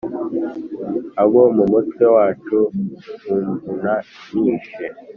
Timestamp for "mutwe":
1.71-2.05